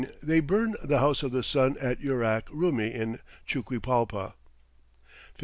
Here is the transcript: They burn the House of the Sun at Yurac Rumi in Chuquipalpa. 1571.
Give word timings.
They 0.23 0.39
burn 0.39 0.73
the 0.83 0.97
House 0.97 1.21
of 1.21 1.31
the 1.31 1.43
Sun 1.43 1.77
at 1.79 1.99
Yurac 2.01 2.47
Rumi 2.51 2.91
in 2.91 3.19
Chuquipalpa. 3.47 4.33
1571. 5.37 5.37